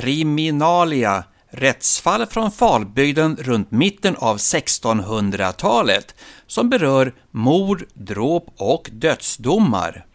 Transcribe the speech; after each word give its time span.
Kriminalia 0.00 1.24
Rättsfall 1.50 2.26
från 2.26 2.50
Falbygden 2.50 3.36
runt 3.40 3.70
mitten 3.70 4.16
av 4.16 4.36
1600-talet 4.36 6.14
som 6.46 6.70
berör 6.70 7.14
mord, 7.30 7.84
dråp 7.94 8.46
och 8.56 8.90
dödsdomar. 8.92 10.06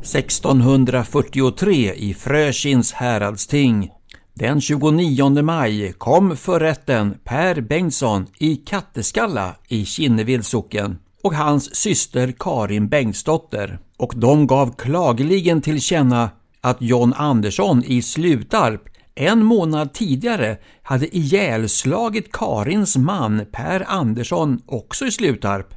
1643 0.00 1.94
i 1.94 2.14
Frökins 2.14 2.92
häradsting. 2.92 3.90
Den 4.34 4.60
29 4.60 5.42
maj 5.42 5.92
kom 5.92 6.36
för 6.36 6.60
rätten 6.60 7.18
Per 7.24 7.60
Bengtsson 7.60 8.26
i 8.38 8.56
Katteskalla 8.56 9.54
i 9.68 9.84
Kinnevilds 9.84 10.48
socken 10.48 10.98
och 11.22 11.34
hans 11.34 11.74
syster 11.74 12.34
Karin 12.38 12.88
Bengtsdotter 12.88 13.78
och 13.96 14.12
de 14.16 14.46
gav 14.46 14.74
klagligen 14.76 15.62
till 15.62 15.80
känna 15.80 16.30
att 16.60 16.76
John 16.80 17.12
Andersson 17.12 17.84
i 17.84 18.02
Slutarp 18.02 18.88
en 19.18 19.44
månad 19.44 19.92
tidigare 19.92 20.56
hade 20.82 21.16
ihjälslagit 21.16 22.32
Karins 22.32 22.96
man 22.96 23.46
Per 23.52 23.84
Andersson 23.88 24.62
också 24.66 25.06
i 25.06 25.10
Slutarp. 25.10 25.74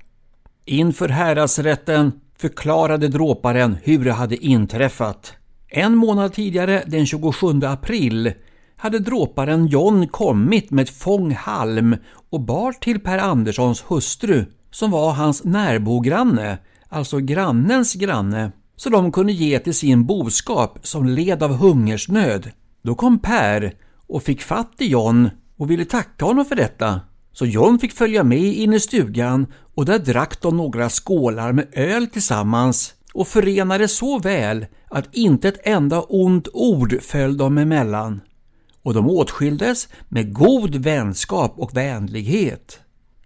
Inför 0.66 1.10
häradsrätten 1.10 2.12
förklarade 2.38 3.08
dråparen 3.08 3.78
hur 3.84 4.06
det 4.06 4.14
hade 4.14 4.46
inträffat. 4.46 5.34
En 5.68 5.96
månad 5.96 6.34
tidigare, 6.34 6.84
den 6.88 7.06
27 7.06 7.48
april, 7.64 8.34
hade 8.76 9.00
dråparen 9.00 9.68
John 9.68 10.08
kommit 10.08 10.72
med 10.72 10.84
ett 10.84 10.98
fång 10.98 11.34
halm 11.34 11.96
och 12.30 12.42
bar 12.42 12.72
till 12.72 13.00
Per 13.00 13.18
Anderssons 13.18 13.84
hustru, 13.88 14.46
som 14.72 14.92
var 14.92 15.12
hans 15.12 15.44
närbogranne, 15.44 16.58
alltså 16.90 17.18
grannens 17.18 17.94
granne, 17.94 18.52
så 18.80 18.90
de 18.90 19.12
kunde 19.12 19.32
ge 19.34 19.60
till 19.60 19.74
sin 19.74 20.06
boskap 20.06 20.80
som 20.82 21.06
led 21.06 21.44
av 21.44 21.56
hungersnöd. 21.56 22.52
Då 22.82 22.96
kom 22.96 23.20
Per 23.20 23.74
och 24.08 24.24
fick 24.24 24.42
fatt 24.42 24.74
i 24.78 24.88
John 24.88 25.30
och 25.58 25.72
ville 25.72 25.86
tacka 25.86 26.26
honom 26.26 26.46
för 26.46 26.56
detta. 26.56 27.02
Så 27.32 27.46
John 27.46 27.80
fick 27.80 27.94
följa 27.94 28.24
med 28.24 28.54
in 28.54 28.74
i 28.74 28.80
stugan 28.80 29.48
och 29.76 29.86
där 29.86 30.00
drack 30.00 30.42
de 30.42 30.58
några 30.58 30.90
skålar 30.90 31.52
med 31.52 31.68
öl 31.72 32.08
tillsammans 32.08 32.94
och 33.14 33.28
förenade 33.28 33.88
så 33.88 34.20
väl 34.20 34.66
att 34.90 35.16
inte 35.16 35.48
ett 35.48 35.68
enda 35.68 36.02
ont 36.02 36.48
ord 36.54 37.02
föll 37.02 37.38
dem 37.38 37.58
emellan. 37.58 38.22
Och 38.84 38.94
de 38.94 39.10
åtskildes 39.10 39.88
med 40.10 40.34
god 40.34 40.76
vänskap 40.76 41.54
och 41.58 41.78
vänlighet. 41.78 42.80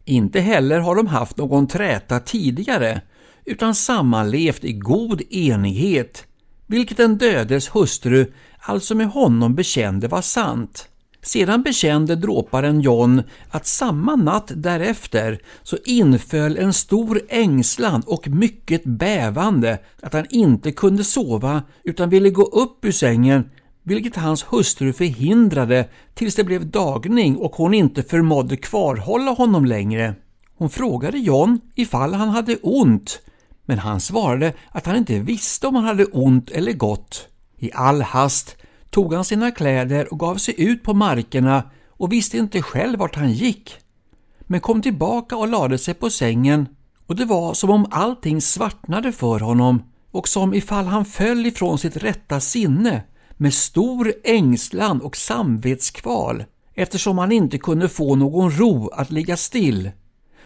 Inte 0.05 0.39
heller 0.39 0.79
har 0.79 0.95
de 0.95 1.07
haft 1.07 1.37
någon 1.37 1.67
träta 1.67 2.19
tidigare 2.19 3.01
utan 3.45 3.75
sammanlevt 3.75 4.63
i 4.63 4.73
god 4.73 5.21
enighet, 5.29 6.27
vilket 6.67 6.97
den 6.97 7.17
dödes 7.17 7.75
hustru 7.75 8.31
alltså 8.59 8.95
med 8.95 9.07
honom 9.07 9.55
bekände 9.55 10.07
var 10.07 10.21
sant. 10.21 10.87
Sedan 11.21 11.63
bekände 11.63 12.15
dråparen 12.15 12.81
John 12.81 13.23
att 13.49 13.67
samma 13.67 14.15
natt 14.15 14.51
därefter 14.55 15.39
så 15.63 15.77
inföll 15.85 16.57
en 16.57 16.73
stor 16.73 17.21
ängslan 17.29 18.03
och 18.05 18.27
mycket 18.27 18.83
bävande 18.83 19.79
att 20.01 20.13
han 20.13 20.25
inte 20.29 20.71
kunde 20.71 21.03
sova 21.03 21.63
utan 21.83 22.09
ville 22.09 22.29
gå 22.29 22.43
upp 22.43 22.85
ur 22.85 22.91
sängen 22.91 23.49
vilket 23.83 24.15
hans 24.15 24.43
hustru 24.43 24.93
förhindrade 24.93 25.89
tills 26.13 26.35
det 26.35 26.43
blev 26.43 26.67
dagning 26.67 27.37
och 27.37 27.55
hon 27.55 27.73
inte 27.73 28.03
förmådde 28.03 28.57
kvarhålla 28.57 29.31
honom 29.31 29.65
längre. 29.65 30.15
Hon 30.55 30.69
frågade 30.69 31.17
John 31.17 31.59
ifall 31.75 32.13
han 32.13 32.29
hade 32.29 32.57
ont 32.61 33.21
men 33.65 33.79
han 33.79 33.99
svarade 33.99 34.53
att 34.71 34.85
han 34.85 34.95
inte 34.95 35.19
visste 35.19 35.67
om 35.67 35.75
han 35.75 35.83
hade 35.83 36.05
ont 36.05 36.51
eller 36.51 36.73
gott. 36.73 37.27
I 37.57 37.71
all 37.73 38.01
hast 38.01 38.55
tog 38.89 39.13
han 39.13 39.25
sina 39.25 39.51
kläder 39.51 40.13
och 40.13 40.19
gav 40.19 40.35
sig 40.35 40.61
ut 40.61 40.83
på 40.83 40.93
markerna 40.93 41.63
och 41.89 42.11
visste 42.11 42.37
inte 42.37 42.61
själv 42.61 42.99
vart 42.99 43.15
han 43.15 43.31
gick. 43.31 43.77
Men 44.41 44.61
kom 44.61 44.81
tillbaka 44.81 45.37
och 45.37 45.47
lade 45.47 45.77
sig 45.77 45.93
på 45.93 46.09
sängen 46.09 46.67
och 47.07 47.15
det 47.15 47.25
var 47.25 47.53
som 47.53 47.69
om 47.69 47.85
allting 47.91 48.41
svartnade 48.41 49.11
för 49.11 49.39
honom 49.39 49.83
och 50.11 50.27
som 50.27 50.53
ifall 50.53 50.85
han 50.85 51.05
föll 51.05 51.45
ifrån 51.45 51.77
sitt 51.77 51.97
rätta 51.97 52.39
sinne 52.39 53.03
med 53.37 53.53
stor 53.53 54.13
ängslan 54.23 55.01
och 55.01 55.17
samvetskval 55.17 56.43
eftersom 56.73 57.17
han 57.17 57.31
inte 57.31 57.57
kunde 57.57 57.89
få 57.89 58.15
någon 58.15 58.51
ro 58.51 58.89
att 58.89 59.11
ligga 59.11 59.37
still. 59.37 59.91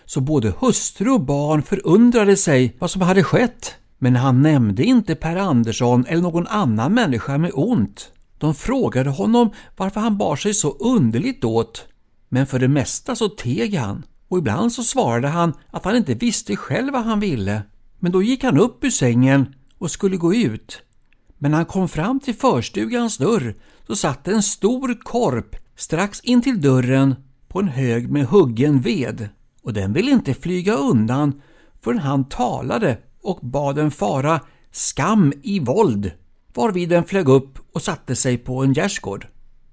Så 0.08 0.22
både 0.22 0.54
hustru 0.60 1.10
och 1.10 1.22
barn 1.22 1.64
förundrade 1.64 2.38
sig 2.38 2.76
vad 2.80 2.92
som 2.92 3.02
hade 3.02 3.24
skett. 3.24 3.76
Men 3.98 4.16
han 4.16 4.42
nämnde 4.42 4.84
inte 4.84 5.16
Per 5.16 5.36
Andersson 5.36 6.06
eller 6.06 6.22
någon 6.22 6.48
annan 6.48 6.94
människa 6.94 7.38
med 7.38 7.52
ont. 7.54 8.12
De 8.38 8.56
frågade 8.56 9.10
honom 9.10 9.50
varför 9.78 10.00
han 10.00 10.18
bar 10.18 10.36
sig 10.36 10.54
så 10.54 10.70
underligt 10.70 11.44
åt. 11.44 11.88
Men 12.30 12.48
för 12.48 12.60
det 12.60 12.68
mesta 12.68 13.16
så 13.16 13.30
teg 13.30 13.76
han 13.76 14.06
och 14.28 14.38
ibland 14.38 14.72
så 14.74 14.84
svarade 14.84 15.28
han 15.28 15.54
att 15.72 15.86
han 15.86 15.96
inte 15.96 16.14
visste 16.14 16.56
själv 16.56 16.94
vad 16.94 17.04
han 17.04 17.20
ville. 17.20 17.62
Men 18.00 18.12
då 18.12 18.22
gick 18.24 18.44
han 18.44 18.58
upp 18.58 18.84
ur 18.84 18.90
sängen 18.90 19.56
och 19.78 19.92
skulle 19.92 20.18
gå 20.18 20.34
ut. 20.34 20.82
Men 21.38 21.52
när 21.52 21.58
han 21.58 21.66
kom 21.66 21.90
fram 21.90 22.20
till 22.20 22.36
förstugans 22.36 23.18
dörr 23.18 23.56
så 23.88 23.96
satt 23.96 24.28
en 24.28 24.44
stor 24.44 25.04
korp 25.04 25.56
strax 25.76 26.20
intill 26.20 26.62
dörren 26.62 27.16
på 27.48 27.60
en 27.60 27.68
hög 27.68 28.12
med 28.12 28.26
huggen 28.26 28.82
ved 28.82 29.30
och 29.68 29.74
den 29.74 29.94
ville 29.94 30.12
inte 30.12 30.34
flyga 30.34 30.74
undan 30.74 31.42
förrän 31.82 32.00
han 32.00 32.30
talade 32.30 32.98
och 33.24 33.40
bad 33.42 33.76
den 33.76 33.92
fara 33.92 34.40
skam 34.72 35.34
i 35.44 35.60
våld 35.60 36.12
varvid 36.54 36.90
den 36.90 37.04
flög 37.04 37.30
upp 37.30 37.60
och 37.74 37.82
satte 37.82 38.16
sig 38.16 38.38
på 38.38 38.64
en 38.64 38.74
gärdsgård. 38.74 39.28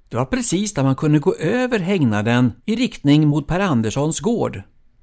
Det 0.09 0.17
var 0.17 0.25
precis 0.25 0.75
där 0.75 0.83
man 0.83 0.97
kunde 0.97 1.19
gå 1.19 1.35
över 1.35 1.79
hängnaden 1.79 2.53
i 2.65 2.77
riktning 2.77 3.29
mot 3.29 3.47
Per 3.47 3.61
Anderssons 3.61 4.21
gård. 4.21 4.63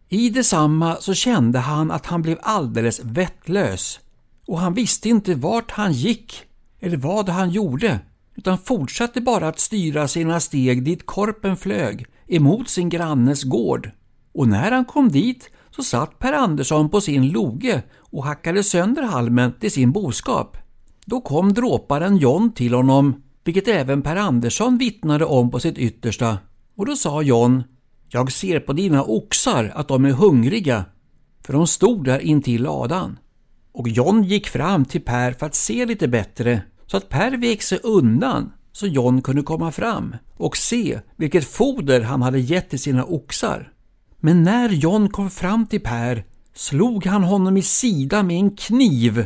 I 0.10 0.30
detsamma 0.30 0.96
så 1.00 1.14
kände 1.14 1.60
han 1.60 1.92
att 1.92 2.06
han 2.06 2.22
blev 2.22 2.38
alldeles 2.42 3.00
vettlös 3.04 4.00
och 4.48 4.60
han 4.60 4.74
visste 4.74 5.10
inte 5.10 5.36
vart 5.36 5.72
han 5.72 5.94
gick 5.94 6.44
eller 6.80 6.98
vad 6.98 7.30
han 7.30 7.50
gjorde 7.50 8.00
utan 8.36 8.58
fortsatte 8.58 9.22
bara 9.22 9.48
att 9.48 9.60
styra 9.60 10.08
sina 10.08 10.40
steg 10.40 10.84
dit 10.84 11.06
korpen 11.06 11.58
flög 11.58 12.06
emot 12.28 12.70
sin 12.70 12.90
grannes 12.90 13.44
gård. 13.44 13.92
Och 14.34 14.48
när 14.48 14.72
han 14.72 14.86
kom 14.86 15.10
dit 15.10 15.50
så 15.72 15.84
satt 15.84 16.20
Per 16.20 16.34
Andersson 16.34 16.90
på 16.90 17.02
sin 17.02 17.30
loge 17.30 17.84
och 18.00 18.26
hackade 18.26 18.64
sönder 18.64 19.04
halmen 19.04 19.54
till 19.60 19.72
sin 19.72 19.92
boskap. 19.92 20.58
Då 21.06 21.22
kom 21.22 21.54
dråparen 21.54 22.18
John 22.18 22.54
till 22.54 22.74
honom, 22.74 23.24
vilket 23.44 23.68
även 23.68 24.02
Per 24.02 24.16
Andersson 24.16 24.78
vittnade 24.78 25.26
om 25.26 25.52
på 25.52 25.60
sitt 25.60 25.78
yttersta. 25.78 26.38
Och 26.76 26.86
då 26.86 26.96
sa 26.96 27.22
John, 27.22 27.64
jag 28.10 28.32
ser 28.32 28.60
på 28.60 28.74
dina 28.74 29.04
oxar 29.04 29.72
att 29.76 29.88
de 29.88 30.06
är 30.06 30.12
hungriga, 30.12 30.86
för 31.46 31.54
de 31.54 31.68
stod 31.68 32.06
där 32.06 32.20
intill 32.20 32.64
ladan. 32.64 33.20
Och 33.72 33.88
John 33.88 34.24
gick 34.24 34.48
fram 34.48 34.86
till 34.86 35.02
Per 35.02 35.32
för 35.32 35.46
att 35.46 35.56
se 35.56 35.86
lite 35.86 36.08
bättre, 36.08 36.62
så 36.88 36.98
att 36.98 37.10
Per 37.10 37.38
vek 37.38 37.62
sig 37.62 37.80
undan 37.84 38.52
så 38.72 38.88
John 38.88 39.22
kunde 39.22 39.42
komma 39.42 39.72
fram 39.72 40.16
och 40.38 40.58
se 40.58 41.00
vilket 41.16 41.46
foder 41.46 42.02
han 42.02 42.22
hade 42.22 42.40
gett 42.40 42.70
till 42.70 42.80
sina 42.80 43.04
oxar. 43.04 43.72
Men 44.24 44.44
när 44.44 44.70
John 44.70 45.10
kom 45.10 45.30
fram 45.30 45.66
till 45.66 45.82
Per 45.82 46.24
slog 46.54 47.06
han 47.06 47.24
honom 47.24 47.58
i 47.58 47.62
sidan 47.62 48.28
med 48.28 48.36
en 48.38 48.56
kniv 48.56 49.26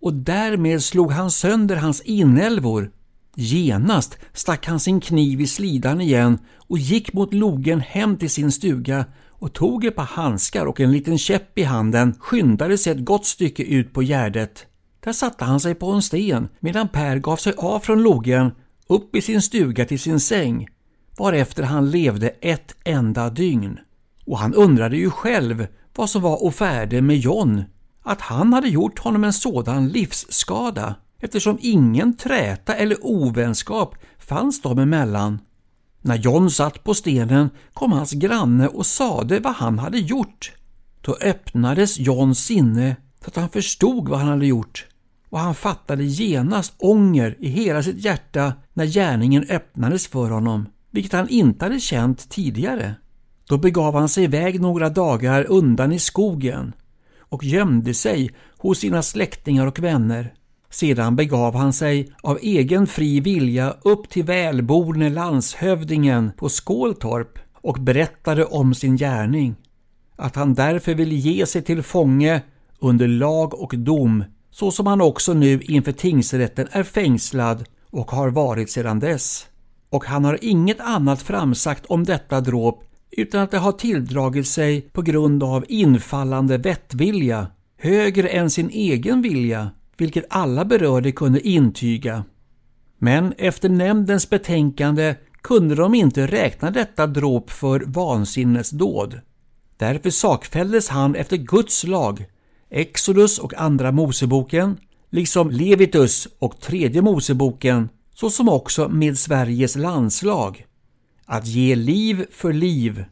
och 0.00 0.14
därmed 0.14 0.82
slog 0.82 1.12
han 1.12 1.30
sönder 1.30 1.76
hans 1.76 2.00
inälvor. 2.00 2.90
Genast 3.34 4.18
stack 4.32 4.66
han 4.66 4.80
sin 4.80 5.00
kniv 5.00 5.40
i 5.40 5.46
slidan 5.46 6.00
igen 6.00 6.38
och 6.56 6.78
gick 6.78 7.12
mot 7.12 7.34
logen 7.34 7.80
hem 7.80 8.16
till 8.16 8.30
sin 8.30 8.52
stuga 8.52 9.04
och 9.28 9.52
tog 9.52 9.84
ett 9.84 9.96
par 9.96 10.04
handskar 10.04 10.66
och 10.66 10.80
en 10.80 10.92
liten 10.92 11.18
käpp 11.18 11.58
i 11.58 11.62
handen 11.62 12.14
skyndade 12.20 12.78
sig 12.78 12.92
ett 12.92 13.04
gott 13.04 13.26
stycke 13.26 13.62
ut 13.62 13.92
på 13.92 14.02
gärdet. 14.02 14.66
Där 15.00 15.12
satte 15.12 15.44
han 15.44 15.60
sig 15.60 15.74
på 15.74 15.90
en 15.90 16.02
sten 16.02 16.48
medan 16.60 16.88
Per 16.88 17.16
gav 17.16 17.36
sig 17.36 17.52
av 17.56 17.80
från 17.80 18.02
logen 18.02 18.50
upp 18.86 19.16
i 19.16 19.20
sin 19.22 19.42
stuga 19.42 19.84
till 19.84 20.00
sin 20.00 20.20
säng 20.20 20.68
varefter 21.18 21.62
han 21.62 21.90
levde 21.90 22.28
ett 22.28 22.74
enda 22.84 23.30
dygn. 23.30 23.78
Och 24.26 24.38
han 24.38 24.54
undrade 24.54 24.96
ju 24.96 25.10
själv 25.10 25.66
vad 25.94 26.10
som 26.10 26.22
var 26.22 26.44
å 26.44 26.50
färde 26.50 27.02
med 27.02 27.16
John 27.16 27.64
att 28.02 28.20
han 28.20 28.52
hade 28.52 28.68
gjort 28.68 28.98
honom 28.98 29.24
en 29.24 29.32
sådan 29.32 29.88
livsskada 29.88 30.94
eftersom 31.20 31.58
ingen 31.60 32.16
träta 32.16 32.74
eller 32.74 33.06
ovänskap 33.06 33.94
fanns 34.18 34.62
dem 34.62 34.78
emellan. 34.78 35.38
När 36.02 36.16
John 36.16 36.50
satt 36.50 36.84
på 36.84 36.94
stenen 36.94 37.50
kom 37.72 37.92
hans 37.92 38.12
granne 38.12 38.68
och 38.68 38.86
sade 38.86 39.40
vad 39.40 39.52
han 39.52 39.78
hade 39.78 39.98
gjort. 39.98 40.52
Då 41.00 41.16
öppnades 41.20 41.98
Johns 41.98 42.44
sinne 42.44 42.96
så 43.20 43.28
att 43.28 43.36
han 43.36 43.48
förstod 43.48 44.08
vad 44.08 44.18
han 44.18 44.28
hade 44.28 44.46
gjort 44.46 44.86
och 45.36 45.38
han 45.38 45.54
fattade 45.54 46.04
genast 46.04 46.74
ånger 46.78 47.36
i 47.38 47.48
hela 47.48 47.82
sitt 47.82 48.04
hjärta 48.04 48.52
när 48.72 48.86
gärningen 48.86 49.46
öppnades 49.48 50.06
för 50.06 50.30
honom, 50.30 50.66
vilket 50.90 51.12
han 51.12 51.28
inte 51.28 51.64
hade 51.64 51.80
känt 51.80 52.30
tidigare. 52.30 52.94
Då 53.48 53.58
begav 53.58 53.94
han 53.94 54.08
sig 54.08 54.24
iväg 54.24 54.60
några 54.60 54.88
dagar 54.88 55.46
undan 55.48 55.92
i 55.92 55.98
skogen 55.98 56.72
och 57.18 57.44
gömde 57.44 57.94
sig 57.94 58.30
hos 58.58 58.78
sina 58.78 59.02
släktingar 59.02 59.66
och 59.66 59.78
vänner. 59.78 60.34
Sedan 60.70 61.16
begav 61.16 61.54
han 61.54 61.72
sig 61.72 62.12
av 62.22 62.38
egen 62.42 62.86
fri 62.86 63.20
vilja 63.20 63.74
upp 63.82 64.08
till 64.08 64.24
välborne 64.24 65.10
landshövdingen 65.10 66.32
på 66.36 66.48
Skåltorp 66.48 67.38
och 67.54 67.76
berättade 67.80 68.44
om 68.44 68.74
sin 68.74 68.96
gärning. 68.96 69.54
Att 70.16 70.36
han 70.36 70.54
därför 70.54 70.94
ville 70.94 71.14
ge 71.14 71.46
sig 71.46 71.62
till 71.62 71.82
fånge 71.82 72.42
under 72.80 73.08
lag 73.08 73.54
och 73.54 73.74
dom 73.78 74.24
så 74.50 74.70
som 74.70 74.86
han 74.86 75.00
också 75.00 75.32
nu 75.32 75.60
inför 75.60 75.92
tingsrätten 75.92 76.68
är 76.70 76.82
fängslad 76.82 77.64
och 77.90 78.10
har 78.10 78.30
varit 78.30 78.70
sedan 78.70 79.00
dess. 79.00 79.46
Och 79.90 80.04
han 80.04 80.24
har 80.24 80.38
inget 80.42 80.80
annat 80.80 81.22
framsagt 81.22 81.86
om 81.86 82.04
detta 82.04 82.40
dråp 82.40 82.82
utan 83.10 83.40
att 83.40 83.50
det 83.50 83.58
har 83.58 83.72
tilldragit 83.72 84.46
sig 84.46 84.80
på 84.80 85.02
grund 85.02 85.42
av 85.42 85.64
infallande 85.68 86.58
vettvilja, 86.58 87.46
högre 87.78 88.28
än 88.28 88.50
sin 88.50 88.70
egen 88.70 89.22
vilja, 89.22 89.70
vilket 89.96 90.24
alla 90.30 90.64
berörde 90.64 91.12
kunde 91.12 91.48
intyga. 91.48 92.24
Men 92.98 93.34
efter 93.38 93.68
nämndens 93.68 94.30
betänkande 94.30 95.14
kunde 95.42 95.74
de 95.74 95.94
inte 95.94 96.26
räkna 96.26 96.70
detta 96.70 97.06
dråp 97.06 97.50
för 97.50 97.80
vansinnesdåd. 97.86 99.20
Därför 99.76 100.10
sakfälldes 100.10 100.88
han 100.88 101.14
efter 101.14 101.36
Guds 101.36 101.84
lag, 101.84 102.24
Exodus 102.70 103.38
och 103.38 103.54
Andra 103.54 103.92
Moseboken, 103.92 104.76
liksom 105.10 105.50
Levitus 105.50 106.28
och 106.38 106.60
Tredje 106.60 107.02
Moseboken, 107.02 107.88
såsom 108.14 108.48
också 108.48 108.88
med 108.88 109.18
Sveriges 109.18 109.76
landslag 109.76 110.66
att 111.26 111.46
ge 111.46 111.74
liv 111.74 112.26
för 112.30 112.52
liv, 112.52 113.04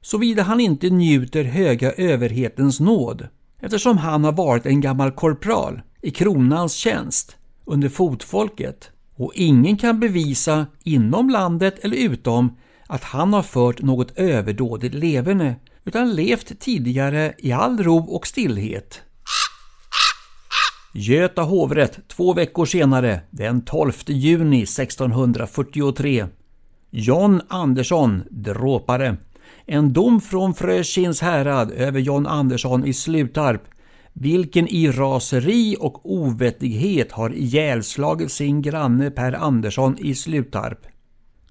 såvida 0.00 0.42
han 0.42 0.60
inte 0.60 0.90
njuter 0.90 1.44
höga 1.44 1.92
överhetens 1.92 2.80
nåd, 2.80 3.28
eftersom 3.60 3.98
han 3.98 4.24
har 4.24 4.32
varit 4.32 4.66
en 4.66 4.80
gammal 4.80 5.12
korpral 5.12 5.80
i 6.02 6.10
kronans 6.10 6.74
tjänst 6.74 7.36
under 7.64 7.88
fotfolket 7.88 8.90
och 9.16 9.32
ingen 9.34 9.76
kan 9.76 10.00
bevisa 10.00 10.66
inom 10.84 11.30
landet 11.30 11.78
eller 11.84 11.96
utom 11.96 12.56
att 12.86 13.04
han 13.04 13.32
har 13.32 13.42
fört 13.42 13.82
något 13.82 14.18
överdådigt 14.18 14.94
leverne 14.94 15.56
utan 15.84 16.14
levt 16.14 16.60
tidigare 16.60 17.34
i 17.38 17.52
all 17.52 17.82
ro 17.82 17.98
och 17.98 18.26
stillhet. 18.26 19.00
Göta 20.94 21.42
hovrätt 21.42 22.08
två 22.08 22.34
veckor 22.34 22.66
senare, 22.66 23.20
den 23.30 23.64
12 23.64 23.92
juni 24.06 24.62
1643, 24.62 26.26
John 26.94 27.40
Andersson, 27.48 28.22
dråpare. 28.30 29.16
En 29.66 29.92
dom 29.92 30.20
från 30.20 30.54
Frökins 30.54 31.20
härad 31.20 31.70
över 31.70 32.00
John 32.00 32.26
Andersson 32.26 32.86
i 32.86 32.92
Slutarp, 32.92 33.62
vilken 34.12 34.68
i 34.68 34.90
raseri 34.90 35.76
och 35.80 36.12
ovettighet 36.12 37.12
har 37.12 37.34
ihjälslagit 37.34 38.32
sin 38.32 38.62
granne 38.62 39.10
Per 39.10 39.32
Andersson 39.32 39.98
i 39.98 40.14
Slutarp. 40.14 40.78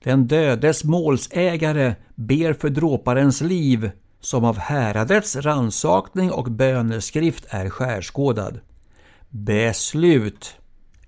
Den 0.04 0.28
dödes 0.28 0.84
målsägare 0.84 1.96
ber 2.16 2.54
för 2.54 2.70
dråparens 2.70 3.42
liv, 3.42 3.92
som 4.20 4.46
av 4.46 4.58
häradets 4.58 5.36
ransakning 5.36 6.32
och 6.32 6.52
böneskrift 6.52 7.46
är 7.50 7.70
skärskådad. 7.70 8.60
Beslut 9.30 10.61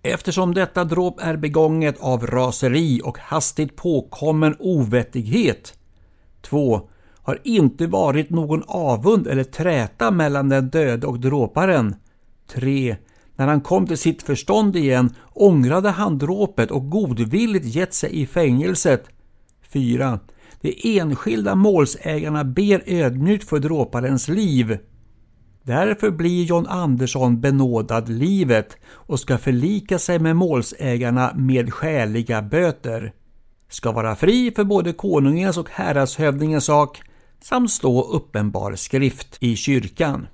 Eftersom 0.06 0.54
detta 0.54 0.84
dråp 0.84 1.20
är 1.22 1.38
begånget 1.38 1.96
av 2.00 2.28
raseri 2.28 3.02
och 3.04 3.18
hastigt 3.18 3.76
påkommen 3.76 4.56
ovettighet. 4.60 5.78
2. 6.42 6.90
Har 7.22 7.40
inte 7.44 7.88
varit 7.88 8.30
någon 8.30 8.64
avund 8.68 9.28
eller 9.28 9.44
träta 9.44 10.12
mellan 10.12 10.50
den 10.50 10.70
döde 10.70 11.08
och 11.08 11.20
dråparen. 11.20 11.96
3. 12.48 12.98
När 13.36 13.48
han 13.48 13.62
kom 13.62 13.88
till 13.88 13.98
sitt 13.98 14.24
förstånd 14.24 14.76
igen 14.76 15.16
ångrade 15.34 15.90
han 15.90 16.18
dråpet 16.18 16.72
och 16.72 16.90
godvilligt 16.90 17.76
gett 17.76 17.94
sig 17.94 18.22
i 18.22 18.26
fängelset. 18.26 19.04
4. 19.74 20.20
De 20.62 21.00
enskilda 21.00 21.56
målsägarna 21.56 22.44
ber 22.44 22.84
ödmjukt 22.86 23.50
för 23.50 23.60
dråparens 23.60 24.28
liv. 24.28 24.78
Därför 25.66 26.12
blir 26.12 26.44
John 26.44 26.68
Andersson 26.68 27.42
benådad 27.42 28.10
livet 28.10 28.78
och 28.92 29.20
ska 29.20 29.38
förlika 29.38 30.00
sig 30.00 30.20
med 30.20 30.36
målsägarna 30.36 31.32
med 31.36 31.74
skäliga 31.74 32.42
böter. 32.42 33.14
Ska 33.70 33.92
vara 33.92 34.16
fri 34.16 34.52
för 34.56 34.64
både 34.64 34.94
konungens 34.94 35.58
och 35.58 35.70
häradshövdingens 35.70 36.66
sak 36.66 37.02
samt 37.44 37.72
stå 37.72 38.02
uppenbar 38.02 38.76
skrift 38.76 39.38
i 39.40 39.56
kyrkan. 39.56 40.28